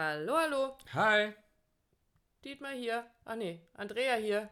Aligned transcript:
Hallo, 0.00 0.36
hallo. 0.36 0.76
Hi. 0.92 1.34
Dietmar 2.44 2.70
hier. 2.70 3.04
Ah 3.24 3.34
nee, 3.34 3.66
Andrea 3.74 4.14
hier. 4.14 4.48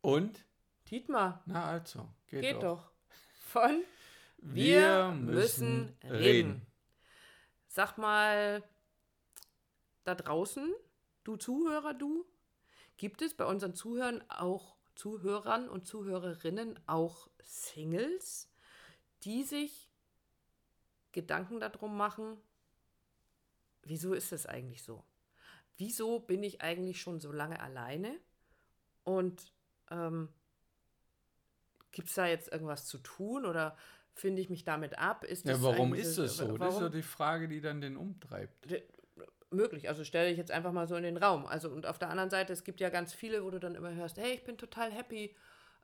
Und? 0.00 0.44
Dietmar. 0.90 1.44
Na 1.46 1.66
also, 1.66 2.08
geht, 2.26 2.40
Geht 2.40 2.56
doch. 2.56 2.62
doch. 2.82 2.90
Von 3.38 3.84
Wir 4.38 5.12
müssen 5.12 5.96
reden. 6.02 6.66
Sag 7.68 7.98
mal, 7.98 8.64
da 10.02 10.16
draußen, 10.16 10.74
du 11.22 11.36
Zuhörer, 11.36 11.94
du, 11.94 12.26
gibt 12.96 13.22
es 13.22 13.34
bei 13.34 13.44
unseren 13.44 13.76
Zuhörern 13.76 14.24
auch 14.28 14.74
Zuhörern 14.96 15.68
und 15.68 15.86
Zuhörerinnen 15.86 16.80
auch 16.88 17.28
Singles, 17.44 18.50
die 19.22 19.44
sich 19.44 19.88
Gedanken 21.12 21.60
darum 21.60 21.96
machen, 21.96 22.42
wieso 23.82 24.14
ist 24.14 24.32
es 24.32 24.46
eigentlich 24.46 24.82
so? 24.82 25.04
Wieso 25.76 26.20
bin 26.20 26.42
ich 26.42 26.60
eigentlich 26.60 27.00
schon 27.00 27.20
so 27.20 27.32
lange 27.32 27.60
alleine? 27.60 28.18
Und 29.04 29.52
ähm, 29.90 30.28
gibt 31.92 32.08
es 32.08 32.14
da 32.14 32.26
jetzt 32.26 32.52
irgendwas 32.52 32.86
zu 32.86 32.98
tun 32.98 33.46
oder 33.46 33.76
finde 34.14 34.42
ich 34.42 34.50
mich 34.50 34.64
damit 34.64 34.98
ab? 34.98 35.24
Ist 35.24 35.46
Ja, 35.46 35.54
das 35.54 35.62
warum 35.62 35.94
ist 35.94 36.18
das 36.18 36.36
so? 36.36 36.44
Das 36.44 36.54
ist 36.54 36.60
Warum? 36.60 36.82
ja 36.84 36.88
die 36.90 37.02
Frage, 37.02 37.48
die 37.48 37.60
dann 37.60 37.80
den 37.80 37.96
umtreibt. 37.96 38.66
möglich. 39.50 39.88
Also 39.88 40.04
stelle 40.04 40.30
ich 40.30 40.38
jetzt 40.38 40.50
einfach 40.50 40.72
mal 40.72 40.86
so 40.86 40.96
in 40.96 41.02
den 41.02 41.16
Raum. 41.16 41.46
Also 41.46 41.70
und 41.70 41.86
auf 41.86 41.98
der 41.98 42.10
anderen 42.10 42.30
Seite, 42.30 42.52
es 42.52 42.62
gibt 42.64 42.80
ja 42.80 42.88
ganz 42.90 43.12
viele, 43.12 43.42
wo 43.44 43.50
du 43.50 43.58
dann 43.58 43.74
immer 43.74 43.92
hörst, 43.94 44.18
hey, 44.18 44.32
ich 44.34 44.44
bin 44.44 44.58
total 44.58 44.92
happy, 44.92 45.34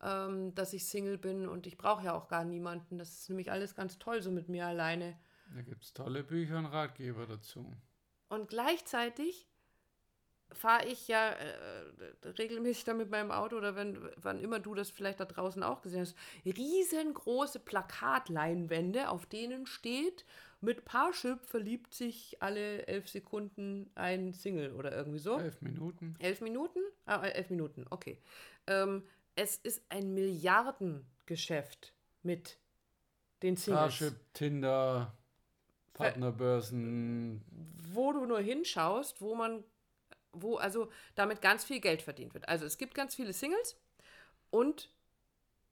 ähm, 0.02 0.54
dass 0.54 0.72
ich 0.72 0.86
Single 0.86 1.18
bin 1.18 1.48
und 1.48 1.66
ich 1.66 1.76
brauche 1.76 2.04
ja 2.04 2.14
auch 2.14 2.28
gar 2.28 2.44
niemanden. 2.44 2.98
Das 2.98 3.08
ist 3.10 3.28
nämlich 3.28 3.50
alles 3.50 3.74
ganz 3.74 3.98
toll 3.98 4.22
so 4.22 4.30
mit 4.30 4.48
mir 4.48 4.66
alleine. 4.66 5.18
Da 5.54 5.62
gibt 5.62 5.84
es 5.84 5.92
tolle 5.92 6.22
Bücher 6.22 6.58
und 6.58 6.66
Ratgeber 6.66 7.26
dazu. 7.26 7.72
Und 8.28 8.48
gleichzeitig 8.48 9.46
fahre 10.52 10.86
ich 10.86 11.08
ja 11.08 11.30
äh, 11.30 12.28
regelmäßig 12.38 12.84
da 12.84 12.94
mit 12.94 13.10
meinem 13.10 13.30
Auto 13.30 13.56
oder 13.56 13.74
wenn, 13.74 13.98
wann 14.16 14.40
immer 14.40 14.60
du 14.60 14.74
das 14.74 14.90
vielleicht 14.90 15.20
da 15.20 15.24
draußen 15.24 15.62
auch 15.62 15.82
gesehen 15.82 16.02
hast, 16.02 16.16
riesengroße 16.44 17.58
Plakatleinwände, 17.60 19.08
auf 19.10 19.26
denen 19.26 19.66
steht, 19.66 20.24
mit 20.60 20.84
Parship 20.84 21.44
verliebt 21.44 21.94
sich 21.94 22.40
alle 22.40 22.86
elf 22.86 23.08
Sekunden 23.08 23.90
ein 23.94 24.32
Single 24.32 24.72
oder 24.72 24.96
irgendwie 24.96 25.18
so. 25.18 25.38
Elf 25.38 25.60
Minuten. 25.60 26.14
Elf 26.18 26.40
Minuten? 26.40 26.80
Ah, 27.04 27.24
äh, 27.24 27.30
elf 27.32 27.50
Minuten, 27.50 27.84
okay. 27.90 28.18
Ähm, 28.66 29.04
es 29.34 29.56
ist 29.56 29.82
ein 29.90 30.14
Milliardengeschäft 30.14 31.92
mit 32.22 32.58
den 33.42 33.56
Singles. 33.56 33.94
Starship, 33.94 34.32
Tinder, 34.32 35.16
Partnerbörsen. 35.96 37.42
Wo 37.92 38.12
du 38.12 38.26
nur 38.26 38.40
hinschaust, 38.40 39.20
wo 39.20 39.34
man, 39.34 39.64
wo 40.32 40.56
also 40.56 40.90
damit 41.14 41.40
ganz 41.40 41.64
viel 41.64 41.80
Geld 41.80 42.02
verdient 42.02 42.34
wird. 42.34 42.48
Also 42.48 42.64
es 42.66 42.78
gibt 42.78 42.94
ganz 42.94 43.14
viele 43.14 43.32
Singles 43.32 43.76
und 44.50 44.90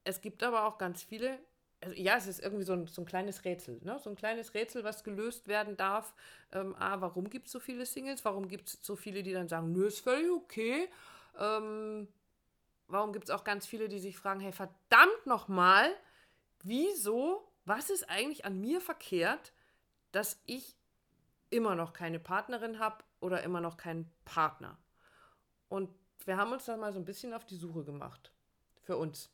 es 0.05 0.21
gibt 0.21 0.43
aber 0.43 0.65
auch 0.65 0.79
ganz 0.79 1.03
viele, 1.03 1.39
also 1.81 1.97
ja, 1.97 2.17
es 2.17 2.27
ist 2.27 2.41
irgendwie 2.41 2.65
so 2.65 2.75
ein, 2.75 2.87
so 2.87 3.03
ein 3.03 3.07
kleines 3.07 3.45
Rätsel, 3.45 3.81
ne? 3.83 3.99
so 3.99 4.11
ein 4.11 4.17
kleines 4.17 4.55
Rätsel, 4.55 4.85
was 4.85 5.03
gelöst 5.03 5.49
werden 5.49 5.77
darf. 5.77 6.15
Ähm, 6.53 6.75
ah, 6.79 7.01
warum 7.01 7.31
gibt 7.31 7.47
es 7.47 7.53
so 7.53 7.61
viele 7.61 7.87
Singles? 7.87 8.25
Warum 8.25 8.49
gibt 8.49 8.69
es 8.69 8.79
so 8.83 8.97
viele, 8.97 9.23
die 9.23 9.33
dann 9.33 9.49
sagen, 9.49 9.73
nö, 9.73 9.87
ist 9.87 10.01
völlig 10.01 10.31
okay. 10.31 10.89
Ähm, 11.39 12.09
warum 12.89 13.13
gibt 13.13 13.25
es 13.25 13.31
auch 13.31 13.45
ganz 13.45 13.67
viele, 13.67 13.89
die 13.89 13.99
sich 13.99 14.17
fragen, 14.17 14.41
hey, 14.41 14.53
verdammt 14.53 15.27
nochmal, 15.27 15.91
wieso, 16.63 17.49
was 17.65 17.91
ist 17.91 18.09
eigentlich 18.09 18.45
an 18.45 18.61
mir 18.61 18.81
verkehrt, 18.81 19.53
dass 20.15 20.41
ich 20.47 20.77
immer 21.51 21.75
noch 21.75 21.93
keine 21.93 22.19
Partnerin 22.19 22.79
habe 22.79 23.05
oder 23.21 23.43
immer 23.43 23.61
noch 23.61 23.77
keinen 23.77 24.11
Partner? 24.25 24.79
Und 25.69 25.91
wir 26.25 26.37
haben 26.37 26.53
uns 26.53 26.65
dann 26.65 26.81
mal 26.81 26.93
so 26.93 26.99
ein 26.99 27.05
bisschen 27.05 27.35
auf 27.35 27.45
die 27.45 27.57
Suche 27.57 27.85
gemacht 27.85 28.33
für 28.83 28.97
uns. 28.97 29.31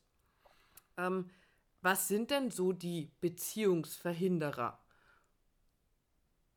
Ähm, 0.97 1.29
was 1.81 2.07
sind 2.07 2.31
denn 2.31 2.51
so 2.51 2.73
die 2.73 3.11
Beziehungsverhinderer? 3.21 4.79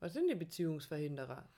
Was 0.00 0.12
sind 0.12 0.28
die 0.28 0.34
Beziehungsverhinderer? 0.34 1.48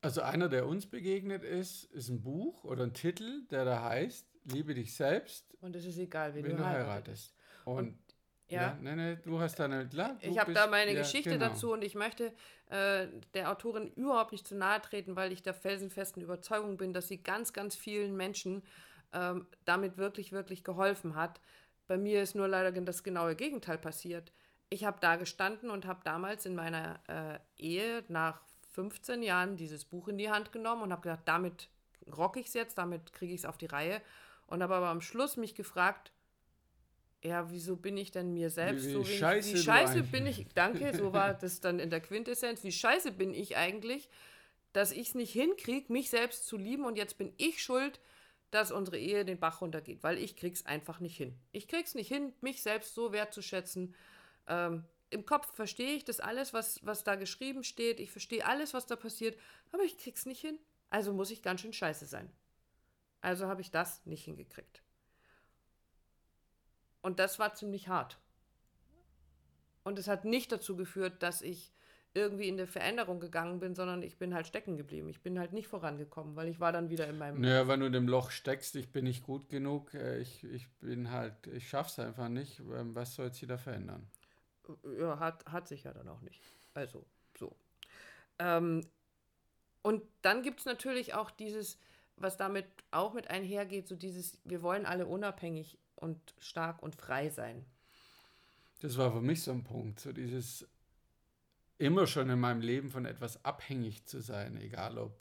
Also 0.00 0.22
einer, 0.22 0.48
der 0.48 0.66
uns 0.66 0.86
begegnet 0.86 1.42
ist, 1.42 1.84
ist 1.84 2.08
ein 2.08 2.22
Buch 2.22 2.64
oder 2.64 2.84
ein 2.84 2.94
Titel, 2.94 3.46
der 3.50 3.64
da 3.64 3.82
heißt, 3.82 4.26
liebe 4.44 4.74
dich 4.74 4.94
selbst, 4.94 5.54
Und 5.60 5.74
es 5.74 5.84
ist 5.84 5.98
egal, 5.98 6.34
wen, 6.34 6.44
wenn 6.44 6.56
du 6.56 6.64
heiratest. 6.64 7.34
heiratest. 7.34 7.36
Und, 7.64 7.98
Ja. 8.48 8.60
ja, 8.60 8.78
nee, 8.80 8.94
nee, 8.94 9.18
du 9.24 9.40
hast 9.40 9.58
da 9.58 9.64
eine, 9.64 9.88
klar, 9.88 10.16
Ich 10.20 10.38
habe 10.38 10.52
da 10.52 10.68
meine 10.68 10.92
ja, 10.92 11.00
Geschichte 11.00 11.30
genau. 11.30 11.48
dazu 11.48 11.72
und 11.72 11.82
ich 11.82 11.96
möchte 11.96 12.32
äh, 12.70 13.08
der 13.34 13.50
Autorin 13.50 13.88
überhaupt 13.94 14.30
nicht 14.30 14.46
zu 14.46 14.54
nahe 14.54 14.80
treten, 14.80 15.16
weil 15.16 15.32
ich 15.32 15.42
der 15.42 15.54
felsenfesten 15.54 16.22
Überzeugung 16.22 16.76
bin, 16.76 16.92
dass 16.92 17.08
sie 17.08 17.22
ganz, 17.22 17.52
ganz 17.52 17.74
vielen 17.74 18.16
Menschen 18.16 18.62
ähm, 19.12 19.46
damit 19.64 19.96
wirklich, 19.96 20.30
wirklich 20.30 20.62
geholfen 20.62 21.16
hat. 21.16 21.40
Bei 21.88 21.96
mir 21.96 22.22
ist 22.22 22.36
nur 22.36 22.46
leider 22.46 22.72
das 22.82 23.02
genaue 23.02 23.34
Gegenteil 23.34 23.78
passiert. 23.78 24.32
Ich 24.68 24.84
habe 24.84 24.98
da 25.00 25.16
gestanden 25.16 25.70
und 25.70 25.86
habe 25.86 26.00
damals 26.04 26.46
in 26.46 26.54
meiner 26.54 27.00
äh, 27.08 27.38
Ehe 27.56 28.04
nach 28.08 28.40
15 28.72 29.22
Jahren 29.22 29.56
dieses 29.56 29.84
Buch 29.84 30.08
in 30.08 30.18
die 30.18 30.30
Hand 30.30 30.52
genommen 30.52 30.82
und 30.82 30.92
habe 30.92 31.02
gedacht, 31.02 31.22
damit 31.24 31.68
rock 32.16 32.36
ich 32.36 32.46
es 32.46 32.54
jetzt, 32.54 32.78
damit 32.78 33.12
kriege 33.12 33.32
ich 33.32 33.40
es 33.40 33.46
auf 33.46 33.58
die 33.58 33.66
Reihe. 33.66 34.00
Und 34.46 34.62
habe 34.62 34.76
aber 34.76 34.88
am 34.88 35.00
Schluss 35.00 35.36
mich 35.36 35.54
gefragt, 35.54 36.12
ja, 37.22 37.50
wieso 37.50 37.76
bin 37.76 37.96
ich 37.96 38.10
denn 38.10 38.32
mir 38.32 38.50
selbst 38.50 38.86
wie 38.86 38.92
so 38.92 39.06
wenig, 39.06 39.18
scheiße 39.18 39.54
wie 39.54 39.58
scheiße 39.58 40.02
bin 40.04 40.26
ich, 40.26 40.46
danke, 40.54 40.96
so 40.96 41.12
war 41.12 41.34
das 41.40 41.60
dann 41.60 41.78
in 41.78 41.90
der 41.90 42.00
Quintessenz, 42.00 42.62
wie 42.62 42.72
scheiße 42.72 43.12
bin 43.12 43.34
ich 43.34 43.56
eigentlich, 43.56 44.08
dass 44.72 44.92
ich 44.92 45.08
es 45.08 45.14
nicht 45.14 45.32
hinkriege, 45.32 45.92
mich 45.92 46.10
selbst 46.10 46.46
zu 46.46 46.56
lieben 46.56 46.84
und 46.84 46.96
jetzt 46.96 47.18
bin 47.18 47.32
ich 47.36 47.62
schuld, 47.62 48.00
dass 48.50 48.70
unsere 48.70 48.98
Ehe 48.98 49.24
den 49.24 49.38
Bach 49.38 49.60
runtergeht, 49.60 50.02
weil 50.02 50.18
ich 50.18 50.36
krieg's 50.36 50.64
einfach 50.66 51.00
nicht 51.00 51.16
hin. 51.16 51.38
Ich 51.52 51.68
krieg's 51.68 51.94
nicht 51.94 52.08
hin, 52.08 52.32
mich 52.40 52.62
selbst 52.62 52.94
so 52.94 53.12
wertzuschätzen. 53.12 53.94
Ähm, 54.46 54.84
Im 55.10 55.26
Kopf 55.26 55.52
verstehe 55.54 55.94
ich 55.94 56.04
das 56.04 56.20
alles, 56.20 56.52
was, 56.52 56.84
was 56.84 57.04
da 57.04 57.16
geschrieben 57.16 57.64
steht, 57.64 57.98
ich 57.98 58.10
verstehe 58.10 58.46
alles, 58.46 58.72
was 58.72 58.86
da 58.86 58.96
passiert, 58.96 59.38
aber 59.72 59.82
ich 59.82 59.98
krieg's 59.98 60.26
nicht 60.26 60.40
hin. 60.40 60.58
Also 60.90 61.12
muss 61.12 61.30
ich 61.30 61.42
ganz 61.42 61.62
schön 61.62 61.72
scheiße 61.72 62.06
sein. 62.06 62.30
Also 63.20 63.46
habe 63.46 63.60
ich 63.60 63.70
das 63.70 64.04
nicht 64.06 64.24
hingekriegt. 64.24 64.82
Und 67.06 67.20
das 67.20 67.38
war 67.38 67.54
ziemlich 67.54 67.86
hart. 67.86 68.18
Und 69.84 69.96
es 69.96 70.08
hat 70.08 70.24
nicht 70.24 70.50
dazu 70.50 70.74
geführt, 70.74 71.22
dass 71.22 71.40
ich 71.40 71.72
irgendwie 72.14 72.48
in 72.48 72.56
der 72.56 72.66
Veränderung 72.66 73.20
gegangen 73.20 73.60
bin, 73.60 73.76
sondern 73.76 74.02
ich 74.02 74.18
bin 74.18 74.34
halt 74.34 74.48
stecken 74.48 74.76
geblieben. 74.76 75.08
Ich 75.08 75.22
bin 75.22 75.38
halt 75.38 75.52
nicht 75.52 75.68
vorangekommen, 75.68 76.34
weil 76.34 76.48
ich 76.48 76.58
war 76.58 76.72
dann 76.72 76.90
wieder 76.90 77.06
in 77.06 77.16
meinem. 77.16 77.40
Naja, 77.40 77.68
wenn 77.68 77.78
du 77.78 77.86
in 77.86 77.92
dem 77.92 78.08
Loch 78.08 78.32
steckst, 78.32 78.74
ich 78.74 78.90
bin 78.90 79.04
nicht 79.04 79.22
gut 79.22 79.48
genug, 79.48 79.94
äh, 79.94 80.18
ich, 80.18 80.42
ich 80.42 80.68
bin 80.80 81.12
halt, 81.12 81.46
ich 81.46 81.68
schaff's 81.68 82.00
einfach 82.00 82.28
nicht, 82.28 82.58
ähm, 82.58 82.96
was 82.96 83.14
soll 83.14 83.26
jetzt 83.26 83.40
wieder 83.40 83.56
verändern? 83.56 84.10
Ja, 84.98 85.20
hat, 85.20 85.46
hat 85.46 85.68
sich 85.68 85.84
ja 85.84 85.92
dann 85.92 86.08
auch 86.08 86.22
nicht. 86.22 86.42
Also, 86.74 87.06
so. 87.38 87.54
Ähm, 88.40 88.80
und 89.82 90.02
dann 90.22 90.42
gibt 90.42 90.58
es 90.58 90.66
natürlich 90.66 91.14
auch 91.14 91.30
dieses, 91.30 91.78
was 92.16 92.36
damit 92.36 92.66
auch 92.90 93.14
mit 93.14 93.30
einhergeht, 93.30 93.86
so 93.86 93.94
dieses, 93.94 94.40
wir 94.42 94.60
wollen 94.60 94.86
alle 94.86 95.06
unabhängig 95.06 95.78
und 95.96 96.34
stark 96.38 96.82
und 96.82 96.94
frei 96.96 97.28
sein. 97.28 97.64
Das 98.80 98.96
war 98.98 99.10
für 99.12 99.20
mich 99.22 99.42
so 99.42 99.52
ein 99.52 99.64
Punkt, 99.64 100.00
so 100.00 100.12
dieses 100.12 100.66
immer 101.78 102.06
schon 102.06 102.30
in 102.30 102.38
meinem 102.40 102.60
Leben 102.60 102.90
von 102.90 103.04
etwas 103.06 103.44
abhängig 103.44 104.06
zu 104.06 104.20
sein, 104.20 104.56
egal 104.60 104.98
ob, 104.98 105.18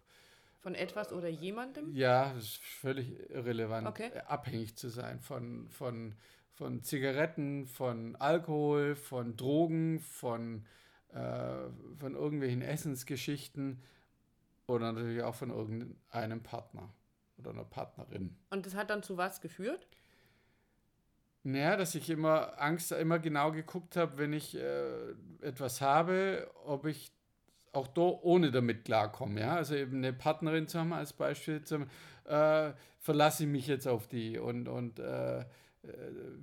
Von 0.62 0.76
etwas 0.76 1.12
oder 1.14 1.28
jemandem? 1.30 1.94
ja, 1.94 2.34
das 2.34 2.44
ist 2.46 2.58
völlig 2.64 3.30
irrelevant, 3.30 3.88
Okay. 3.88 4.12
äh, 4.14 4.20
abhängig 4.22 4.76
zu 4.78 4.90
sein 4.90 5.20
von, 5.20 5.68
von, 5.70 6.16
von 6.54 6.82
Zigaretten, 6.84 7.66
von 7.66 8.16
Alkohol, 8.18 8.96
von 8.96 9.36
Drogen, 9.36 10.00
von, 10.00 10.66
äh, 11.14 11.70
von 12.00 12.16
irgendwelchen 12.16 12.62
Essensgeschichten 12.62 13.82
oder 14.68 14.92
natürlich 14.94 15.22
auch 15.24 15.36
von 15.36 15.50
irgendeinem 15.52 16.42
Partner 16.42 16.90
oder 17.38 17.52
einer 17.52 17.66
Partnerin. 17.66 18.36
Und 18.50 18.66
das 18.66 18.76
hat 18.76 18.90
dann 18.90 19.04
zu 19.04 19.18
was 19.18 19.42
geführt? 19.42 19.88
Naja, 21.48 21.78
dass 21.78 21.94
ich 21.94 22.10
immer 22.10 22.60
Angst, 22.60 22.92
immer 22.92 23.20
genau 23.20 23.52
geguckt 23.52 23.98
habe, 23.98 24.18
wenn 24.18 24.34
ich 24.34 24.58
äh, 24.58 25.12
etwas 25.42 25.80
habe, 25.80 26.50
ob 26.66 26.88
ich 26.88 27.12
auch 27.72 27.86
da 27.88 28.02
ohne 28.02 28.50
damit 28.50 28.86
klarkomme. 28.86 29.42
Ja? 29.42 29.56
Also 29.56 29.76
eben 29.76 29.98
eine 29.98 30.12
Partnerin 30.12 30.68
zu 30.68 30.80
haben 30.80 30.92
als 30.92 31.14
Beispiel, 31.14 31.64
zu 31.64 31.82
haben, 31.82 31.90
äh, 32.26 32.74
verlasse 33.00 33.44
ich 33.44 33.50
mich 33.50 33.68
jetzt 33.68 33.88
auf 33.88 34.08
die 34.08 34.40
und, 34.40 34.68
und 34.68 34.98
äh, 34.98 35.42
äh, 35.42 35.44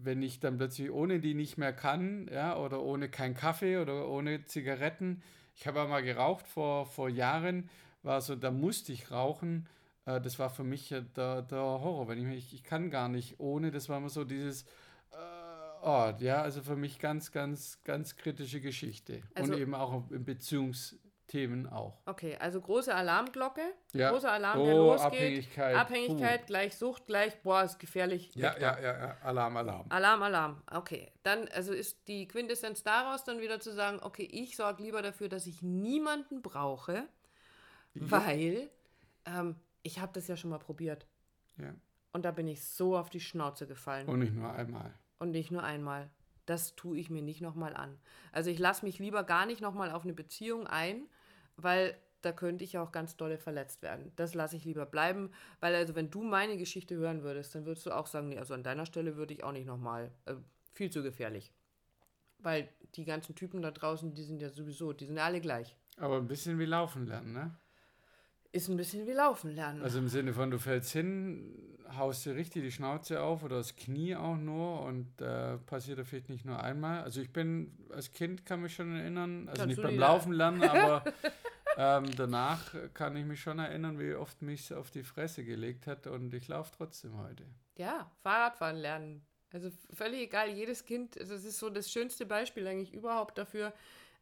wenn 0.04 0.22
ich 0.22 0.38
dann 0.38 0.56
plötzlich 0.56 0.92
ohne 0.92 1.18
die 1.18 1.34
nicht 1.34 1.58
mehr 1.58 1.72
kann, 1.72 2.28
ja, 2.32 2.56
oder 2.56 2.80
ohne 2.80 3.08
keinen 3.08 3.34
Kaffee 3.34 3.78
oder 3.78 4.08
ohne 4.08 4.44
Zigaretten. 4.44 5.20
Ich 5.56 5.66
habe 5.66 5.84
mal 5.88 6.04
geraucht 6.04 6.46
vor, 6.46 6.86
vor 6.86 7.08
Jahren, 7.08 7.68
war 8.04 8.20
so, 8.20 8.36
da 8.36 8.52
musste 8.52 8.92
ich 8.92 9.10
rauchen. 9.10 9.66
Äh, 10.06 10.20
das 10.20 10.38
war 10.38 10.48
für 10.48 10.62
mich 10.62 10.94
der, 11.16 11.42
der 11.42 11.58
Horror, 11.58 12.06
wenn 12.06 12.18
ich 12.18 12.26
mich, 12.26 12.54
ich 12.54 12.62
kann 12.62 12.88
gar 12.88 13.08
nicht 13.08 13.40
ohne, 13.40 13.72
das 13.72 13.88
war 13.88 13.98
immer 13.98 14.08
so 14.08 14.22
dieses, 14.22 14.64
oh, 15.82 16.12
ja, 16.18 16.42
also 16.42 16.62
für 16.62 16.76
mich 16.76 16.98
ganz, 16.98 17.32
ganz, 17.32 17.82
ganz 17.84 18.16
kritische 18.16 18.60
Geschichte. 18.60 19.22
Also- 19.34 19.52
und 19.54 19.58
eben 19.60 19.74
auch 19.74 20.10
im 20.10 20.24
Beziehungsthema. 20.24 21.00
Themen 21.28 21.66
auch. 21.66 22.02
Okay, 22.04 22.36
also 22.38 22.60
große 22.60 22.94
Alarmglocke, 22.94 23.62
Ja. 23.94 24.10
großer 24.10 24.30
Alarm, 24.30 24.60
Oh, 24.60 24.64
der 24.66 24.74
losgeht. 24.74 25.06
Abhängigkeit, 25.06 25.76
Abhängigkeit 25.76 26.46
gleich 26.46 26.76
Sucht, 26.76 27.06
gleich, 27.06 27.40
boah, 27.40 27.62
ist 27.62 27.78
gefährlich. 27.78 28.34
Ja, 28.34 28.54
ja, 28.58 28.78
ja, 28.78 28.98
ja, 28.98 29.16
Alarm, 29.22 29.56
Alarm. 29.56 29.86
Alarm, 29.88 30.22
Alarm. 30.22 30.62
Okay. 30.70 31.10
Dann, 31.22 31.48
also 31.48 31.72
ist 31.72 32.06
die 32.06 32.28
Quintessenz 32.28 32.82
daraus 32.82 33.24
dann 33.24 33.40
wieder 33.40 33.60
zu 33.60 33.72
sagen, 33.72 34.00
okay, 34.02 34.28
ich 34.30 34.56
sorge 34.56 34.82
lieber 34.82 35.00
dafür, 35.00 35.30
dass 35.30 35.46
ich 35.46 35.62
niemanden 35.62 36.42
brauche, 36.42 37.08
weil 37.94 38.68
ähm, 39.24 39.56
ich 39.82 40.00
habe 40.00 40.12
das 40.12 40.28
ja 40.28 40.36
schon 40.36 40.50
mal 40.50 40.58
probiert. 40.58 41.06
Ja. 41.56 41.74
Und 42.12 42.26
da 42.26 42.30
bin 42.30 42.46
ich 42.46 42.62
so 42.62 42.94
auf 42.94 43.08
die 43.08 43.20
Schnauze 43.20 43.66
gefallen. 43.66 44.06
Und 44.06 44.18
nicht 44.18 44.34
nur 44.34 44.52
einmal. 44.52 44.92
Und 45.22 45.30
nicht 45.30 45.52
nur 45.52 45.62
einmal. 45.62 46.10
Das 46.46 46.74
tue 46.74 46.98
ich 46.98 47.08
mir 47.08 47.22
nicht 47.22 47.40
nochmal 47.40 47.76
an. 47.76 47.96
Also 48.32 48.50
ich 48.50 48.58
lasse 48.58 48.84
mich 48.84 48.98
lieber 48.98 49.22
gar 49.22 49.46
nicht 49.46 49.60
nochmal 49.60 49.92
auf 49.92 50.02
eine 50.02 50.14
Beziehung 50.14 50.66
ein, 50.66 51.06
weil 51.54 51.96
da 52.22 52.32
könnte 52.32 52.64
ich 52.64 52.72
ja 52.72 52.82
auch 52.82 52.90
ganz 52.90 53.16
dolle 53.16 53.38
verletzt 53.38 53.82
werden. 53.82 54.10
Das 54.16 54.34
lasse 54.34 54.56
ich 54.56 54.64
lieber 54.64 54.84
bleiben, 54.84 55.30
weil 55.60 55.76
also 55.76 55.94
wenn 55.94 56.10
du 56.10 56.24
meine 56.24 56.56
Geschichte 56.56 56.96
hören 56.96 57.22
würdest, 57.22 57.54
dann 57.54 57.66
würdest 57.66 57.86
du 57.86 57.92
auch 57.92 58.08
sagen, 58.08 58.30
nee, 58.30 58.38
also 58.38 58.52
an 58.52 58.64
deiner 58.64 58.84
Stelle 58.84 59.14
würde 59.14 59.32
ich 59.32 59.44
auch 59.44 59.52
nicht 59.52 59.64
nochmal. 59.64 60.10
Äh, 60.24 60.34
viel 60.72 60.90
zu 60.90 61.04
gefährlich. 61.04 61.52
Weil 62.40 62.68
die 62.96 63.04
ganzen 63.04 63.36
Typen 63.36 63.62
da 63.62 63.70
draußen, 63.70 64.14
die 64.14 64.24
sind 64.24 64.42
ja 64.42 64.50
sowieso, 64.50 64.92
die 64.92 65.06
sind 65.06 65.18
ja 65.18 65.24
alle 65.24 65.40
gleich. 65.40 65.76
Aber 65.98 66.16
ein 66.16 66.26
bisschen 66.26 66.58
wie 66.58 66.64
laufen 66.64 67.06
lernen, 67.06 67.32
ne? 67.32 67.56
Ist 68.52 68.68
ein 68.68 68.76
bisschen 68.76 69.06
wie 69.06 69.12
Laufen 69.12 69.54
lernen. 69.54 69.82
Also 69.82 69.98
im 69.98 70.08
Sinne 70.08 70.34
von, 70.34 70.50
du 70.50 70.58
fällst 70.58 70.92
hin, 70.92 71.72
haust 71.96 72.26
dir 72.26 72.34
richtig 72.34 72.62
die 72.62 72.70
Schnauze 72.70 73.22
auf 73.22 73.42
oder 73.42 73.56
das 73.56 73.76
Knie 73.76 74.14
auch 74.14 74.36
nur 74.36 74.82
und 74.82 75.20
äh, 75.20 75.56
passiert 75.58 75.98
da 75.98 76.04
vielleicht 76.04 76.28
nicht 76.28 76.44
nur 76.44 76.62
einmal. 76.62 77.02
Also 77.02 77.20
ich 77.20 77.32
bin, 77.32 77.72
als 77.90 78.12
Kind 78.12 78.44
kann 78.44 78.60
mich 78.60 78.74
schon 78.74 78.94
erinnern, 78.94 79.48
also 79.48 79.62
Kannst 79.62 79.76
nicht 79.76 79.82
beim 79.82 79.98
Laufen 79.98 80.32
lernen, 80.32 80.62
aber 80.68 81.02
ähm, 81.76 82.14
danach 82.16 82.74
kann 82.94 83.16
ich 83.16 83.24
mich 83.24 83.40
schon 83.40 83.58
erinnern, 83.58 83.98
wie 83.98 84.14
oft 84.14 84.42
mich 84.42 84.72
auf 84.74 84.90
die 84.90 85.02
Fresse 85.02 85.44
gelegt 85.44 85.86
hat 85.86 86.06
und 86.06 86.34
ich 86.34 86.48
laufe 86.48 86.72
trotzdem 86.76 87.16
heute. 87.16 87.44
Ja, 87.76 88.10
Fahrradfahren 88.22 88.76
lernen. 88.76 89.26
Also 89.52 89.70
völlig 89.92 90.20
egal, 90.20 90.48
jedes 90.50 90.84
Kind, 90.84 91.18
also 91.18 91.34
es 91.34 91.44
ist 91.44 91.58
so 91.58 91.68
das 91.68 91.90
schönste 91.90 92.24
Beispiel 92.24 92.66
eigentlich 92.66 92.94
überhaupt 92.94 93.36
dafür, 93.36 93.72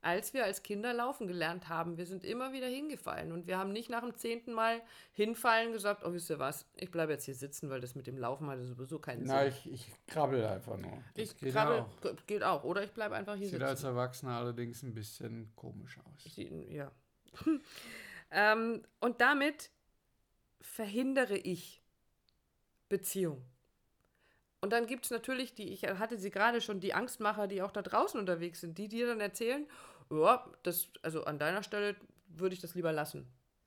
als 0.03 0.33
wir 0.33 0.45
als 0.45 0.63
Kinder 0.63 0.95
laufen 0.95 1.27
gelernt 1.27 1.69
haben. 1.69 1.99
Wir 1.99 2.07
sind 2.07 2.25
immer 2.25 2.53
wieder 2.53 2.67
hingefallen 2.67 3.33
und 3.33 3.47
wir 3.47 3.59
haben 3.59 3.73
nicht 3.73 3.91
nach 3.91 4.01
dem 4.01 4.15
zehnten 4.17 4.53
Mal 4.53 4.81
hinfallen 5.13 5.73
gesagt, 5.73 6.05
oh, 6.05 6.13
wisst 6.13 6.31
ihr 6.31 6.39
was, 6.39 6.67
ich 6.77 6.91
bleibe 6.91 7.13
jetzt 7.13 7.25
hier 7.27 7.35
sitzen, 7.35 7.69
weil 7.69 7.81
das 7.81 7.95
mit 7.95 8.07
dem 8.07 8.17
Laufen 8.17 8.49
hatte 8.49 8.65
sowieso 8.65 8.99
keinen 8.99 9.25
Na, 9.25 9.41
Sinn. 9.51 9.73
ich, 9.73 9.73
ich 9.73 9.93
krabbel 10.07 10.45
einfach 10.47 10.77
nur. 10.79 11.03
Das 11.15 11.31
ich 11.33 11.37
geht 11.37 11.53
krabbel, 11.53 11.81
auch. 11.81 12.27
geht 12.27 12.43
auch. 12.43 12.65
Oder 12.65 12.83
ich 12.83 12.93
bleibe 12.93 13.15
einfach 13.15 13.37
hier 13.37 13.49
Sieht 13.49 13.63
als 13.63 13.81
sitzen. 13.81 13.91
Erwachsener 13.95 14.37
allerdings 14.39 14.83
ein 14.83 14.95
bisschen 14.95 15.53
komisch 15.55 15.99
aus. 15.99 16.35
Sie- 16.35 16.51
Ja. 16.71 16.91
ähm, 18.31 18.83
und 19.01 19.21
damit 19.21 19.71
verhindere 20.61 21.37
ich 21.37 21.83
Beziehung. 22.89 23.43
Und 24.63 24.73
dann 24.75 24.87
gibt 24.87 25.07
es 25.07 25.11
natürlich 25.11 25.55
die, 25.55 25.73
ich 25.73 25.85
hatte 25.85 26.19
sie 26.19 26.31
gerade 26.31 26.61
schon, 26.61 26.81
die 26.81 26.93
Angstmacher, 26.93 27.47
die 27.47 27.63
auch 27.63 27.71
da 27.73 27.81
draußen 27.81 28.21
unterwegs 28.21 28.61
sind, 28.61 28.77
die 28.77 28.89
dir 28.89 29.07
dann 29.07 29.21
erzählen, 29.21 29.67
ja, 30.11 30.47
das, 30.63 30.89
also 31.03 31.25
an 31.25 31.39
deiner 31.39 31.63
Stelle 31.63 31.97
würde 32.29 32.55
ich 32.55 32.61
das 32.61 32.75
lieber 32.75 32.93
lassen. 32.93 33.27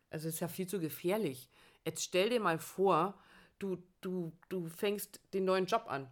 Also 0.09 0.27
es 0.27 0.35
ist 0.35 0.39
ja 0.39 0.47
viel 0.47 0.67
zu 0.67 0.79
gefährlich. 0.79 1.49
Jetzt 1.85 2.03
stell 2.03 2.29
dir 2.29 2.39
mal 2.39 2.59
vor, 2.59 3.17
du, 3.59 3.81
du, 4.01 4.31
du 4.49 4.67
fängst 4.67 5.19
den 5.33 5.45
neuen 5.45 5.65
Job 5.65 5.85
an. 5.87 6.07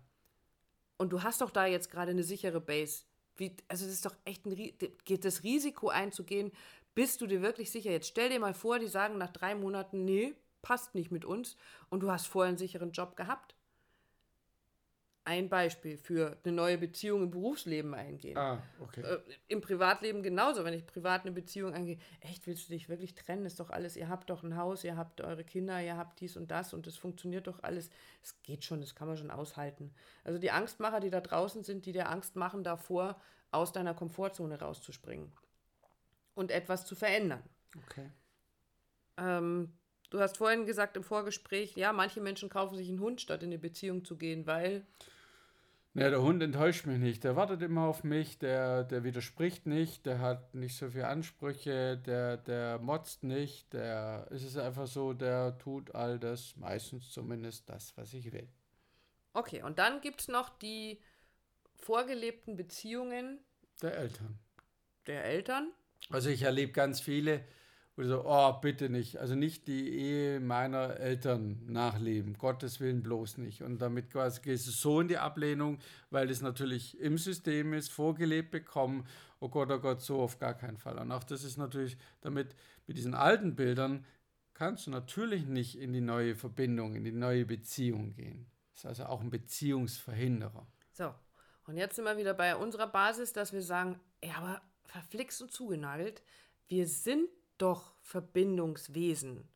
Und 0.97 1.11
du 1.11 1.23
hast 1.23 1.41
doch 1.41 1.51
da 1.51 1.65
jetzt 1.65 1.91
gerade 1.91 2.11
eine 2.11 2.23
sichere 2.23 2.61
Base. 2.61 3.03
Wie, 3.35 3.55
also 3.67 3.85
das 3.85 3.93
ist 3.93 4.05
doch 4.05 4.15
echt 4.25 4.45
ein 4.45 4.73
das 5.21 5.43
Risiko 5.43 5.89
einzugehen, 5.89 6.51
bist 6.93 7.21
du 7.21 7.27
dir 7.27 7.41
wirklich 7.41 7.71
sicher? 7.71 7.91
Jetzt 7.91 8.07
stell 8.07 8.29
dir 8.29 8.39
mal 8.39 8.53
vor, 8.53 8.79
die 8.79 8.87
sagen 8.87 9.17
nach 9.17 9.31
drei 9.31 9.55
Monaten, 9.55 10.03
nee, 10.03 10.35
passt 10.61 10.93
nicht 10.93 11.11
mit 11.11 11.25
uns 11.25 11.55
und 11.89 12.01
du 12.01 12.11
hast 12.11 12.27
vorher 12.27 12.49
einen 12.49 12.57
sicheren 12.57 12.91
Job 12.91 13.15
gehabt. 13.15 13.55
Ein 15.23 15.49
Beispiel 15.49 15.97
für 15.97 16.35
eine 16.43 16.53
neue 16.53 16.79
Beziehung 16.79 17.23
im 17.23 17.29
Berufsleben 17.29 17.93
eingehen. 17.93 18.37
Ah, 18.37 18.63
okay. 18.79 19.01
Äh, 19.01 19.19
Im 19.49 19.61
Privatleben 19.61 20.23
genauso, 20.23 20.63
wenn 20.63 20.73
ich 20.73 20.87
privat 20.87 21.21
eine 21.21 21.31
Beziehung 21.31 21.75
angehe. 21.75 21.99
Echt, 22.21 22.47
willst 22.47 22.67
du 22.67 22.73
dich 22.73 22.89
wirklich 22.89 23.13
trennen? 23.13 23.45
Ist 23.45 23.59
doch 23.59 23.69
alles, 23.69 23.95
ihr 23.95 24.09
habt 24.09 24.31
doch 24.31 24.41
ein 24.41 24.57
Haus, 24.57 24.83
ihr 24.83 24.97
habt 24.97 25.21
eure 25.21 25.43
Kinder, 25.43 25.79
ihr 25.79 25.95
habt 25.95 26.19
dies 26.21 26.37
und 26.37 26.49
das 26.49 26.73
und 26.73 26.87
es 26.87 26.97
funktioniert 26.97 27.45
doch 27.45 27.61
alles. 27.61 27.91
Es 28.23 28.41
geht 28.41 28.65
schon, 28.65 28.81
das 28.81 28.95
kann 28.95 29.07
man 29.07 29.17
schon 29.17 29.29
aushalten. 29.29 29.93
Also 30.23 30.39
die 30.39 30.49
Angstmacher, 30.49 30.99
die 30.99 31.11
da 31.11 31.21
draußen 31.21 31.63
sind, 31.63 31.85
die 31.85 31.91
dir 31.91 32.09
Angst 32.09 32.35
machen 32.35 32.63
davor, 32.63 33.21
aus 33.51 33.71
deiner 33.71 33.93
Komfortzone 33.93 34.59
rauszuspringen 34.59 35.31
und 36.33 36.51
etwas 36.51 36.85
zu 36.85 36.95
verändern. 36.95 37.43
okay. 37.77 38.09
Ähm, 39.17 39.73
du 40.09 40.19
hast 40.19 40.37
vorhin 40.37 40.65
gesagt 40.65 40.97
im 40.97 41.03
Vorgespräch, 41.03 41.75
ja, 41.75 41.93
manche 41.93 42.21
Menschen 42.21 42.49
kaufen 42.49 42.75
sich 42.75 42.89
einen 42.89 42.99
Hund, 42.99 43.21
statt 43.21 43.43
in 43.43 43.49
eine 43.49 43.59
Beziehung 43.59 44.05
zu 44.05 44.17
gehen, 44.17 44.47
weil 44.47 44.85
Ja, 45.93 46.09
der 46.09 46.21
Hund 46.21 46.41
enttäuscht 46.41 46.85
mich 46.85 46.99
nicht. 46.99 47.25
Der 47.25 47.35
wartet 47.35 47.61
immer 47.61 47.85
auf 47.85 48.05
mich, 48.05 48.39
der, 48.39 48.85
der 48.85 49.03
widerspricht 49.03 49.65
nicht, 49.65 50.05
der 50.05 50.19
hat 50.19 50.55
nicht 50.55 50.77
so 50.77 50.89
viele 50.89 51.07
Ansprüche, 51.07 51.97
der, 51.97 52.37
der 52.37 52.79
motzt 52.79 53.23
nicht, 53.23 53.73
der 53.73 54.25
es 54.31 54.43
ist 54.43 54.55
einfach 54.57 54.87
so, 54.87 55.11
der 55.11 55.57
tut 55.57 55.93
all 55.93 56.17
das, 56.17 56.55
meistens 56.55 57.09
zumindest 57.11 57.67
das, 57.69 57.95
was 57.97 58.13
ich 58.13 58.31
will. 58.31 58.47
Okay, 59.33 59.63
und 59.63 59.79
dann 59.79 59.99
gibt 59.99 60.21
es 60.21 60.27
noch 60.29 60.47
die 60.59 61.01
vorgelebten 61.75 62.55
Beziehungen 62.55 63.39
Der 63.81 63.97
Eltern. 63.97 64.39
der 65.07 65.25
Eltern. 65.25 65.71
Also 66.09 66.29
ich 66.29 66.43
erlebe 66.43 66.71
ganz 66.71 67.01
viele, 67.01 67.43
wo 67.95 68.03
so, 68.03 68.23
oh, 68.25 68.53
bitte 68.53 68.89
nicht. 68.89 69.17
Also 69.17 69.35
nicht 69.35 69.67
die 69.67 69.89
Ehe 69.89 70.39
meiner 70.39 70.97
Eltern 70.97 71.61
nachleben. 71.67 72.37
Gottes 72.37 72.79
Willen 72.79 73.03
bloß 73.03 73.37
nicht. 73.37 73.61
Und 73.61 73.79
damit 73.79 74.09
quasi 74.09 74.41
gehst 74.41 74.67
du 74.67 74.71
so 74.71 75.01
in 75.01 75.07
die 75.07 75.17
Ablehnung, 75.17 75.79
weil 76.09 76.27
das 76.27 76.41
natürlich 76.41 76.99
im 76.99 77.17
System 77.17 77.73
ist, 77.73 77.91
vorgelebt 77.91 78.51
bekommen. 78.51 79.05
Oh 79.39 79.49
Gott, 79.49 79.69
oh 79.71 79.79
Gott, 79.79 80.01
so 80.01 80.21
auf 80.21 80.39
gar 80.39 80.53
keinen 80.53 80.77
Fall. 80.77 80.97
Und 80.97 81.11
auch 81.11 81.23
das 81.23 81.43
ist 81.43 81.57
natürlich, 81.57 81.97
damit 82.21 82.55
mit 82.87 82.97
diesen 82.97 83.13
alten 83.13 83.55
Bildern 83.55 84.05
kannst 84.53 84.87
du 84.87 84.91
natürlich 84.91 85.45
nicht 85.45 85.77
in 85.77 85.91
die 85.91 86.01
neue 86.01 86.35
Verbindung, 86.35 86.95
in 86.95 87.03
die 87.03 87.11
neue 87.11 87.45
Beziehung 87.45 88.13
gehen. 88.13 88.45
Das 88.73 88.83
ist 88.83 88.85
also 88.85 89.05
auch 89.05 89.21
ein 89.21 89.29
Beziehungsverhinderer. 89.29 90.65
So, 90.93 91.13
und 91.65 91.77
jetzt 91.77 91.95
sind 91.95 92.05
wir 92.05 92.17
wieder 92.17 92.33
bei 92.33 92.55
unserer 92.55 92.87
Basis, 92.87 93.33
dass 93.33 93.53
wir 93.53 93.61
sagen, 93.61 93.99
ja, 94.23 94.35
aber 94.35 94.61
verflixt 94.85 95.41
und 95.41 95.51
zugenagelt, 95.51 96.21
wir 96.67 96.87
sind 96.87 97.27
doch 97.61 97.93
Verbindungswesen. 98.01 99.47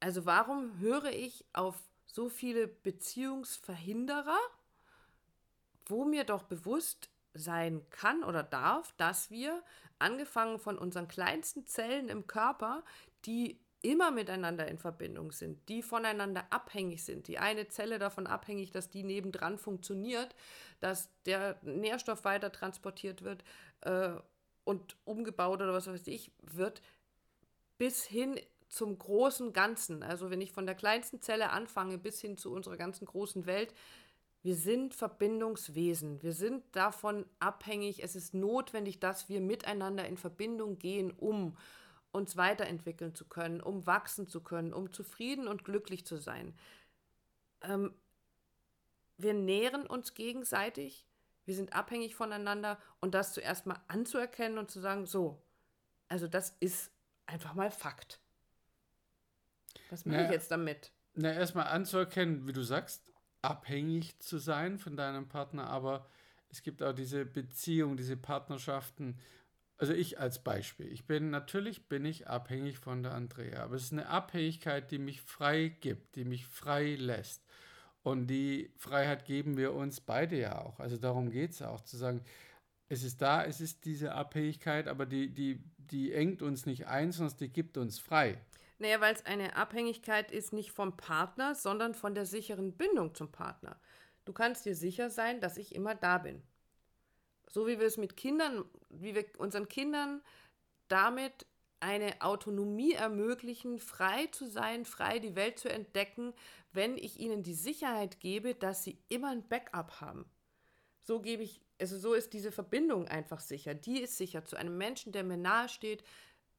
Also 0.00 0.26
warum 0.26 0.78
höre 0.78 1.10
ich 1.12 1.44
auf 1.52 1.76
so 2.06 2.28
viele 2.28 2.68
Beziehungsverhinderer, 2.68 4.38
wo 5.86 6.04
mir 6.04 6.24
doch 6.24 6.44
bewusst 6.44 7.10
sein 7.32 7.82
kann 7.90 8.22
oder 8.22 8.42
darf, 8.42 8.92
dass 8.96 9.30
wir, 9.30 9.62
angefangen 9.98 10.58
von 10.58 10.76
unseren 10.76 11.08
kleinsten 11.08 11.66
Zellen 11.66 12.08
im 12.08 12.26
Körper, 12.26 12.84
die 13.24 13.60
immer 13.80 14.10
miteinander 14.10 14.66
in 14.66 14.78
Verbindung 14.78 15.30
sind, 15.30 15.68
die 15.68 15.82
voneinander 15.82 16.46
abhängig 16.50 17.04
sind, 17.04 17.28
die 17.28 17.38
eine 17.38 17.68
Zelle 17.68 17.98
davon 17.98 18.26
abhängig, 18.26 18.70
dass 18.70 18.88
die 18.88 19.02
nebendran 19.02 19.58
funktioniert, 19.58 20.34
dass 20.80 21.10
der 21.26 21.58
Nährstoff 21.62 22.24
weiter 22.24 22.50
transportiert 22.50 23.22
wird 23.22 23.44
äh, 23.82 24.14
und 24.64 24.96
umgebaut 25.04 25.60
oder 25.62 25.72
was 25.72 25.86
weiß 25.86 26.06
ich, 26.06 26.32
wird 26.42 26.82
bis 27.78 28.04
hin 28.04 28.38
zum 28.68 28.98
großen 28.98 29.52
Ganzen. 29.52 30.02
Also 30.02 30.30
wenn 30.30 30.40
ich 30.40 30.52
von 30.52 30.66
der 30.66 30.74
kleinsten 30.74 31.20
Zelle 31.20 31.50
anfange 31.50 31.98
bis 31.98 32.20
hin 32.20 32.36
zu 32.36 32.52
unserer 32.52 32.76
ganzen 32.76 33.06
großen 33.06 33.46
Welt, 33.46 33.74
wir 34.42 34.56
sind 34.56 34.94
Verbindungswesen. 34.94 36.22
Wir 36.22 36.34
sind 36.34 36.64
davon 36.72 37.24
abhängig. 37.38 38.02
Es 38.02 38.14
ist 38.14 38.34
notwendig, 38.34 39.00
dass 39.00 39.30
wir 39.30 39.40
miteinander 39.40 40.06
in 40.06 40.18
Verbindung 40.18 40.78
gehen, 40.78 41.12
um 41.12 41.56
uns 42.12 42.36
weiterentwickeln 42.36 43.14
zu 43.14 43.24
können, 43.24 43.60
um 43.60 43.86
wachsen 43.86 44.28
zu 44.28 44.42
können, 44.42 44.74
um 44.74 44.92
zufrieden 44.92 45.48
und 45.48 45.64
glücklich 45.64 46.04
zu 46.04 46.18
sein. 46.18 46.54
Ähm, 47.62 47.94
wir 49.16 49.32
nähren 49.32 49.86
uns 49.86 50.14
gegenseitig, 50.14 51.06
wir 51.44 51.54
sind 51.54 51.74
abhängig 51.74 52.14
voneinander 52.14 52.78
und 53.00 53.14
das 53.14 53.32
zuerst 53.32 53.66
mal 53.66 53.80
anzuerkennen 53.88 54.58
und 54.58 54.70
zu 54.70 54.80
sagen, 54.80 55.06
so, 55.06 55.42
also 56.08 56.28
das 56.28 56.56
ist 56.60 56.90
einfach 57.26 57.54
mal 57.54 57.70
Fakt. 57.70 58.20
Was 59.90 60.04
mache 60.04 60.24
ich 60.24 60.30
jetzt 60.30 60.50
damit? 60.50 60.92
Na, 61.14 61.32
erstmal 61.32 61.66
anzuerkennen, 61.66 62.46
wie 62.46 62.52
du 62.52 62.62
sagst, 62.62 63.12
abhängig 63.42 64.18
zu 64.20 64.38
sein 64.38 64.78
von 64.78 64.96
deinem 64.96 65.28
Partner, 65.28 65.68
aber 65.68 66.08
es 66.50 66.62
gibt 66.62 66.82
auch 66.82 66.92
diese 66.92 67.24
Beziehung, 67.24 67.96
diese 67.96 68.16
Partnerschaften. 68.16 69.18
Also 69.76 69.92
ich 69.92 70.18
als 70.18 70.42
Beispiel, 70.42 70.90
ich 70.90 71.06
bin 71.06 71.30
natürlich 71.30 71.88
bin 71.88 72.04
ich 72.04 72.28
abhängig 72.28 72.78
von 72.78 73.02
der 73.02 73.12
Andrea, 73.12 73.64
aber 73.64 73.74
es 73.74 73.84
ist 73.84 73.92
eine 73.92 74.08
Abhängigkeit, 74.08 74.90
die 74.90 74.98
mich 74.98 75.20
frei 75.20 75.68
gibt, 75.80 76.16
die 76.16 76.24
mich 76.24 76.46
frei 76.46 76.94
lässt. 76.94 77.44
Und 78.04 78.28
die 78.28 78.70
Freiheit 78.76 79.24
geben 79.24 79.56
wir 79.56 79.74
uns 79.74 80.00
beide 80.00 80.38
ja 80.38 80.60
auch. 80.60 80.78
Also 80.78 80.96
darum 80.96 81.30
geht 81.30 81.50
es 81.50 81.62
auch, 81.62 81.80
zu 81.80 81.96
sagen, 81.96 82.22
es 82.88 83.02
ist 83.02 83.20
da, 83.20 83.44
es 83.44 83.60
ist 83.60 83.84
diese 83.84 84.12
Abhängigkeit, 84.12 84.86
aber 84.86 85.06
die, 85.06 85.34
die 85.34 85.58
die 85.90 86.12
engt 86.12 86.42
uns 86.42 86.66
nicht 86.66 86.86
ein, 86.86 87.12
sondern 87.12 87.36
die 87.38 87.48
gibt 87.48 87.76
uns 87.76 87.98
frei. 87.98 88.38
Naja, 88.78 89.00
weil 89.00 89.14
es 89.14 89.24
eine 89.26 89.56
Abhängigkeit 89.56 90.30
ist 90.32 90.52
nicht 90.52 90.72
vom 90.72 90.96
Partner, 90.96 91.54
sondern 91.54 91.94
von 91.94 92.14
der 92.14 92.26
sicheren 92.26 92.76
Bindung 92.76 93.14
zum 93.14 93.30
Partner. 93.30 93.78
Du 94.24 94.32
kannst 94.32 94.64
dir 94.64 94.74
sicher 94.74 95.10
sein, 95.10 95.40
dass 95.40 95.56
ich 95.56 95.74
immer 95.74 95.94
da 95.94 96.18
bin. 96.18 96.42
So 97.48 97.66
wie 97.66 97.78
wir 97.78 97.86
es 97.86 97.98
mit 97.98 98.16
Kindern, 98.16 98.64
wie 98.88 99.14
wir 99.14 99.24
unseren 99.38 99.68
Kindern 99.68 100.22
damit 100.88 101.46
eine 101.80 102.20
Autonomie 102.22 102.92
ermöglichen, 102.92 103.78
frei 103.78 104.26
zu 104.26 104.46
sein, 104.46 104.84
frei 104.84 105.18
die 105.18 105.36
Welt 105.36 105.58
zu 105.58 105.68
entdecken, 105.68 106.32
wenn 106.72 106.96
ich 106.96 107.20
ihnen 107.20 107.42
die 107.42 107.54
Sicherheit 107.54 108.20
gebe, 108.20 108.54
dass 108.54 108.84
sie 108.84 108.98
immer 109.08 109.30
ein 109.30 109.46
Backup 109.46 110.00
haben. 110.00 110.24
So 111.02 111.20
gebe 111.20 111.42
ich, 111.42 111.60
also 111.80 111.98
so 111.98 112.14
ist 112.14 112.32
diese 112.32 112.50
Verbindung 112.50 113.06
einfach 113.06 113.40
sicher. 113.40 113.74
Die 113.74 114.00
ist 114.00 114.16
sicher. 114.16 114.44
Zu 114.44 114.56
einem 114.56 114.78
Menschen, 114.78 115.12
der 115.12 115.22
mir 115.22 115.36
nahe 115.36 115.68
steht, 115.68 116.02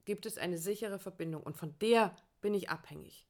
gibt 0.05 0.25
es 0.25 0.37
eine 0.37 0.57
sichere 0.57 0.99
Verbindung 0.99 1.43
und 1.43 1.57
von 1.57 1.77
der 1.79 2.15
bin 2.41 2.53
ich 2.53 2.69
abhängig. 2.69 3.27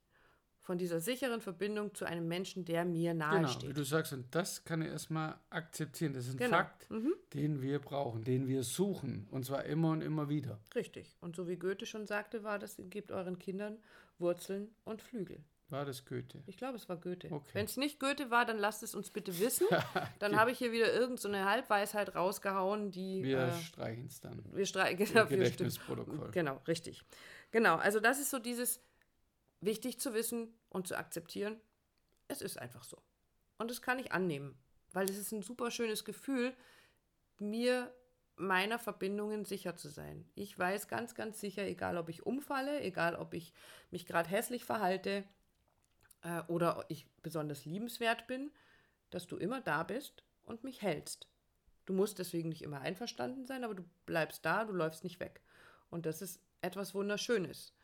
Von 0.65 0.79
dieser 0.79 0.99
sicheren 0.99 1.41
Verbindung 1.41 1.93
zu 1.93 2.05
einem 2.05 2.27
Menschen, 2.27 2.65
der 2.65 2.85
mir 2.85 3.13
nahe 3.13 3.37
genau, 3.37 3.61
wie 3.61 3.73
du 3.73 3.83
sagst, 3.83 4.13
und 4.13 4.33
das 4.33 4.63
kann 4.65 4.81
ich 4.81 4.87
erstmal 4.87 5.35
akzeptieren. 5.51 6.13
Das 6.13 6.25
ist 6.25 6.33
ein 6.33 6.37
Genau. 6.37 6.57
Fakt, 6.57 6.87
den 7.35 7.61
wir 7.61 7.77
brauchen, 7.77 8.23
den 8.23 8.47
wir 8.47 8.63
suchen. 8.63 9.27
Und 9.29 9.45
zwar 9.45 9.65
immer 9.65 9.91
und 9.91 10.01
immer 10.01 10.27
wieder. 10.27 10.59
Richtig. 10.73 11.15
Und 11.21 11.35
so 11.35 11.47
wie 11.47 11.57
Goethe 11.57 11.85
schon 11.85 12.07
sagte, 12.07 12.43
war 12.43 12.57
das, 12.57 12.77
gebt 12.89 13.11
euren 13.11 13.37
Kindern 13.37 13.77
Wurzeln 14.17 14.73
und 14.85 15.03
Flügel. 15.03 15.43
War 15.69 15.85
das 15.85 16.03
Goethe? 16.05 16.41
Ich 16.47 16.57
glaube, 16.57 16.77
es 16.77 16.89
war 16.89 16.97
Goethe. 16.97 17.27
Okay. 17.31 17.49
Wenn 17.53 17.65
es 17.65 17.77
nicht 17.77 17.99
Goethe 17.99 18.31
war, 18.31 18.45
dann 18.45 18.57
lasst 18.57 18.81
es 18.81 18.95
uns 18.95 19.11
bitte 19.11 19.37
wissen. 19.39 19.67
Dann 20.19 20.35
habe 20.35 20.51
ich 20.51 20.57
hier 20.57 20.71
wieder 20.71 20.87
irgendeine 20.93 21.17
so 21.17 21.27
eine 21.27 21.45
Halbweisheit 21.49 22.15
rausgehauen, 22.15 22.89
die 22.91 23.23
Wir 23.23 23.47
äh, 23.47 23.61
streichen 23.61 24.05
es 24.05 24.19
dann. 24.19 24.43
wir 24.51 24.65
streichen. 24.65 24.97
Genau. 25.05 25.25
Gedächtnisprotokoll. 25.27 26.31
Genau, 26.31 26.61
richtig. 26.67 27.03
Genau, 27.51 27.75
also 27.77 27.99
das 27.99 28.19
ist 28.19 28.29
so 28.31 28.39
dieses 28.39 28.79
wichtig 29.65 29.99
zu 29.99 30.13
wissen 30.13 30.53
und 30.69 30.87
zu 30.87 30.97
akzeptieren. 30.97 31.59
Es 32.27 32.41
ist 32.41 32.57
einfach 32.57 32.83
so. 32.83 33.01
Und 33.57 33.71
das 33.71 33.81
kann 33.81 33.99
ich 33.99 34.11
annehmen, 34.11 34.57
weil 34.93 35.09
es 35.09 35.17
ist 35.17 35.31
ein 35.31 35.41
super 35.41 35.71
schönes 35.71 36.05
Gefühl, 36.05 36.55
mir 37.39 37.93
meiner 38.37 38.79
Verbindungen 38.79 39.45
sicher 39.45 39.75
zu 39.75 39.89
sein. 39.89 40.29
Ich 40.35 40.57
weiß 40.57 40.87
ganz, 40.87 41.15
ganz 41.15 41.39
sicher, 41.39 41.63
egal 41.63 41.97
ob 41.97 42.09
ich 42.09 42.25
umfalle, 42.25 42.81
egal 42.81 43.15
ob 43.15 43.33
ich 43.33 43.53
mich 43.91 44.05
gerade 44.05 44.29
hässlich 44.29 44.65
verhalte 44.65 45.23
äh, 46.21 46.41
oder 46.47 46.85
ich 46.89 47.07
besonders 47.21 47.65
liebenswert 47.65 48.27
bin, 48.27 48.51
dass 49.09 49.27
du 49.27 49.37
immer 49.37 49.61
da 49.61 49.83
bist 49.83 50.23
und 50.43 50.63
mich 50.63 50.81
hältst. 50.81 51.29
Du 51.85 51.93
musst 51.93 52.19
deswegen 52.19 52.49
nicht 52.49 52.63
immer 52.63 52.81
einverstanden 52.81 53.45
sein, 53.45 53.63
aber 53.63 53.75
du 53.75 53.85
bleibst 54.05 54.43
da, 54.43 54.65
du 54.65 54.73
läufst 54.73 55.03
nicht 55.03 55.19
weg. 55.19 55.41
Und 55.89 56.05
das 56.05 56.21
ist 56.21 56.41
etwas 56.61 56.95
Wunderschönes. 56.95 57.74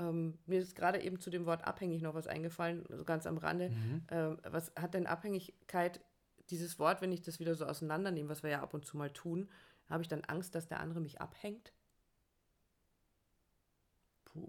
Ähm, 0.00 0.38
mir 0.46 0.60
ist 0.60 0.74
gerade 0.74 1.02
eben 1.02 1.20
zu 1.20 1.28
dem 1.28 1.44
Wort 1.44 1.64
abhängig 1.64 2.00
noch 2.00 2.14
was 2.14 2.26
eingefallen, 2.26 2.84
so 2.88 3.04
ganz 3.04 3.26
am 3.26 3.36
Rande. 3.36 3.70
Ähm, 4.08 4.38
was 4.42 4.72
hat 4.74 4.94
denn 4.94 5.06
Abhängigkeit, 5.06 6.00
dieses 6.48 6.78
Wort, 6.78 7.02
wenn 7.02 7.12
ich 7.12 7.20
das 7.20 7.38
wieder 7.38 7.54
so 7.54 7.66
auseinandernehme, 7.66 8.30
was 8.30 8.42
wir 8.42 8.50
ja 8.50 8.62
ab 8.62 8.72
und 8.72 8.86
zu 8.86 8.96
mal 8.96 9.12
tun, 9.12 9.48
habe 9.90 10.02
ich 10.02 10.08
dann 10.08 10.24
Angst, 10.24 10.54
dass 10.54 10.68
der 10.68 10.80
andere 10.80 11.00
mich 11.00 11.20
abhängt? 11.20 11.74
Puh. 14.24 14.48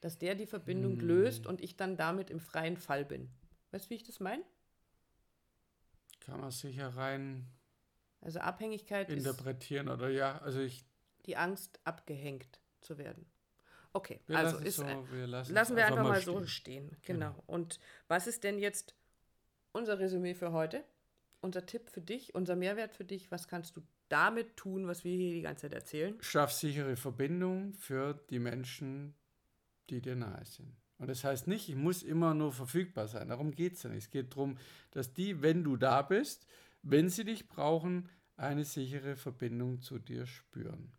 Dass 0.00 0.18
der 0.18 0.36
die 0.36 0.46
Verbindung 0.46 1.00
löst 1.00 1.46
und 1.46 1.60
ich 1.60 1.76
dann 1.76 1.96
damit 1.96 2.30
im 2.30 2.38
freien 2.38 2.76
Fall 2.76 3.04
bin. 3.04 3.28
Weißt 3.72 3.86
du, 3.86 3.90
wie 3.90 3.94
ich 3.96 4.04
das 4.04 4.20
meine? 4.20 4.44
Kann 6.20 6.40
man 6.40 6.52
sicher 6.52 6.88
rein 6.90 7.48
Also 8.20 8.38
Abhängigkeit 8.38 9.08
ist 9.08 9.26
interpretieren 9.26 9.88
oder 9.88 10.10
ja, 10.10 10.38
also 10.38 10.60
ich. 10.60 10.87
Die 11.26 11.36
Angst, 11.36 11.80
abgehängt 11.84 12.60
zu 12.80 12.98
werden. 12.98 13.26
Okay, 13.92 14.20
Wir 14.26 14.36
also 14.38 14.56
lassen 14.56 14.66
ist 14.66 14.76
so, 14.76 14.84
wir 15.10 15.26
lassen, 15.26 15.54
lassen 15.54 15.76
wir 15.76 15.86
einfach 15.86 16.02
mal 16.02 16.20
stehen. 16.20 16.34
so 16.34 16.46
stehen. 16.46 16.96
Genau. 17.02 17.34
Und 17.46 17.80
was 18.06 18.26
ist 18.26 18.44
denn 18.44 18.58
jetzt 18.58 18.94
unser 19.72 19.98
Resümee 19.98 20.34
für 20.34 20.52
heute? 20.52 20.84
Unser 21.40 21.66
Tipp 21.66 21.88
für 21.88 22.00
dich, 22.00 22.34
unser 22.34 22.56
Mehrwert 22.56 22.92
für 22.94 23.04
dich? 23.04 23.30
Was 23.30 23.48
kannst 23.48 23.76
du 23.76 23.82
damit 24.08 24.56
tun, 24.56 24.86
was 24.86 25.04
wir 25.04 25.16
hier 25.16 25.32
die 25.32 25.42
ganze 25.42 25.62
Zeit 25.62 25.72
erzählen? 25.74 26.16
Schaff 26.20 26.52
sichere 26.52 26.96
Verbindung 26.96 27.74
für 27.74 28.14
die 28.30 28.38
Menschen, 28.38 29.14
die 29.90 30.00
dir 30.00 30.16
nahe 30.16 30.44
sind. 30.44 30.76
Und 30.98 31.08
das 31.08 31.22
heißt 31.22 31.46
nicht, 31.46 31.68
ich 31.68 31.76
muss 31.76 32.02
immer 32.02 32.34
nur 32.34 32.52
verfügbar 32.52 33.06
sein. 33.06 33.28
Darum 33.28 33.52
geht 33.52 33.74
es 33.74 33.84
ja 33.84 33.90
nicht. 33.90 34.04
Es 34.04 34.10
geht 34.10 34.32
darum, 34.32 34.58
dass 34.90 35.14
die, 35.14 35.42
wenn 35.42 35.62
du 35.62 35.76
da 35.76 36.02
bist, 36.02 36.46
wenn 36.82 37.08
sie 37.08 37.24
dich 37.24 37.48
brauchen, 37.48 38.08
eine 38.36 38.64
sichere 38.64 39.16
Verbindung 39.16 39.80
zu 39.80 39.98
dir 39.98 40.26
spüren. 40.26 40.92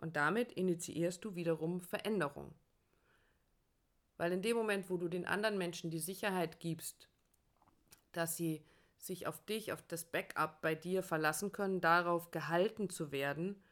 Und 0.00 0.16
damit 0.16 0.52
initiierst 0.52 1.24
du 1.24 1.34
wiederum 1.34 1.80
Veränderung. 1.80 2.54
Weil 4.16 4.32
in 4.32 4.42
dem 4.42 4.56
Moment, 4.56 4.90
wo 4.90 4.96
du 4.96 5.08
den 5.08 5.26
anderen 5.26 5.58
Menschen 5.58 5.90
die 5.90 5.98
Sicherheit 5.98 6.60
gibst, 6.60 7.08
dass 8.12 8.36
sie 8.36 8.62
sich 8.98 9.26
auf 9.26 9.44
dich, 9.44 9.72
auf 9.72 9.82
das 9.82 10.04
Backup 10.04 10.60
bei 10.60 10.74
dir 10.74 11.02
verlassen 11.02 11.52
können, 11.52 11.80
darauf 11.80 12.30
gehalten 12.30 12.90
zu 12.90 13.12
werden, 13.12 13.62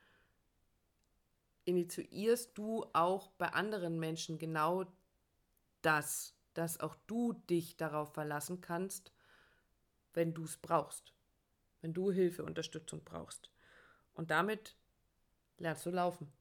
initiierst 1.64 2.56
du 2.56 2.86
auch 2.94 3.28
bei 3.32 3.48
anderen 3.52 3.98
Menschen 3.98 4.38
genau 4.38 4.86
das, 5.82 6.34
dass 6.54 6.80
auch 6.80 6.96
du 7.06 7.34
dich 7.34 7.76
darauf 7.76 8.14
verlassen 8.14 8.62
kannst, 8.62 9.12
wenn 10.14 10.32
du 10.32 10.44
es 10.44 10.56
brauchst, 10.56 11.12
wenn 11.82 11.92
du 11.92 12.10
Hilfe, 12.10 12.42
Unterstützung 12.42 13.04
brauchst. 13.04 13.50
Und 14.14 14.30
damit 14.30 14.77
lernst 15.58 15.86
du 15.86 15.90
laufen. 15.90 16.32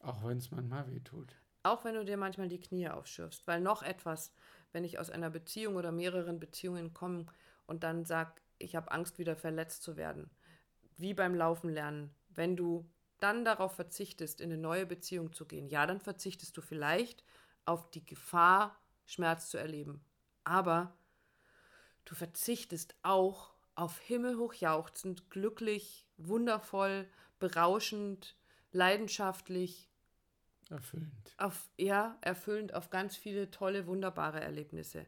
Auch 0.00 0.24
wenn 0.24 0.38
es 0.38 0.50
manchmal 0.50 0.88
wehtut. 0.88 1.34
Auch 1.62 1.84
wenn 1.84 1.94
du 1.94 2.04
dir 2.04 2.16
manchmal 2.16 2.48
die 2.48 2.60
Knie 2.60 2.88
aufschürfst. 2.88 3.46
Weil 3.46 3.60
noch 3.60 3.82
etwas, 3.82 4.32
wenn 4.72 4.84
ich 4.84 4.98
aus 4.98 5.10
einer 5.10 5.30
Beziehung 5.30 5.76
oder 5.76 5.90
mehreren 5.90 6.38
Beziehungen 6.38 6.94
komme 6.94 7.26
und 7.66 7.82
dann 7.82 8.04
sag, 8.04 8.40
ich 8.58 8.76
habe 8.76 8.90
Angst, 8.92 9.18
wieder 9.18 9.36
verletzt 9.36 9.82
zu 9.82 9.96
werden. 9.96 10.30
Wie 10.96 11.14
beim 11.14 11.34
Laufen 11.34 11.70
lernen. 11.70 12.14
Wenn 12.28 12.56
du 12.56 12.88
dann 13.18 13.44
darauf 13.44 13.74
verzichtest, 13.74 14.40
in 14.40 14.52
eine 14.52 14.60
neue 14.60 14.86
Beziehung 14.86 15.32
zu 15.32 15.46
gehen, 15.46 15.68
ja, 15.68 15.86
dann 15.86 16.00
verzichtest 16.00 16.56
du 16.56 16.60
vielleicht 16.60 17.24
auf 17.64 17.90
die 17.90 18.04
Gefahr, 18.04 18.78
Schmerz 19.04 19.48
zu 19.48 19.58
erleben. 19.58 20.04
Aber 20.44 20.96
du 22.04 22.14
verzichtest 22.14 22.94
auch 23.02 23.55
auf 23.76 23.98
himmelhoch 24.00 24.54
jauchzend, 24.54 25.30
glücklich, 25.30 26.06
wundervoll, 26.16 27.08
berauschend, 27.38 28.36
leidenschaftlich, 28.72 29.88
Erfüllend. 30.68 31.34
auf, 31.36 31.70
ja, 31.78 32.18
erfüllend 32.22 32.74
auf 32.74 32.90
ganz 32.90 33.16
viele 33.16 33.50
tolle, 33.50 33.86
wunderbare 33.86 34.40
Erlebnisse. 34.40 35.06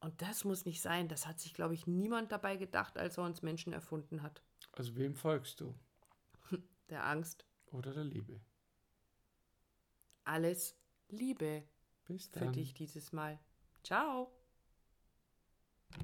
Und 0.00 0.20
das 0.22 0.44
muss 0.44 0.64
nicht 0.66 0.82
sein. 0.82 1.08
Das 1.08 1.26
hat 1.26 1.40
sich, 1.40 1.54
glaube 1.54 1.74
ich, 1.74 1.86
niemand 1.86 2.30
dabei 2.30 2.56
gedacht, 2.56 2.98
als 2.98 3.16
er 3.16 3.24
uns 3.24 3.42
Menschen 3.42 3.72
erfunden 3.72 4.22
hat. 4.22 4.42
Also 4.72 4.94
wem 4.96 5.14
folgst 5.14 5.60
du? 5.60 5.74
Der 6.90 7.04
Angst. 7.06 7.44
Oder 7.72 7.92
der 7.92 8.04
Liebe? 8.04 8.40
Alles 10.24 10.76
Liebe 11.08 11.64
Bis 12.04 12.28
für 12.28 12.40
dann. 12.40 12.52
dich 12.52 12.74
dieses 12.74 13.12
Mal. 13.12 13.38
Ciao. 13.82 14.37